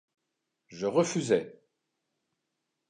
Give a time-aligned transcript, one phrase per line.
[0.69, 1.61] Je refusai.